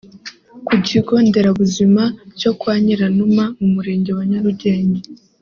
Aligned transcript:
Ku 0.67 0.75
kigo 0.87 1.13
Nderabuzima 1.27 2.03
cyo 2.39 2.51
Kwa 2.59 2.73
Nyiranuma 2.83 3.43
mu 3.59 3.67
murenge 3.75 4.11
wa 4.17 4.23
Nyarugenge 4.29 5.01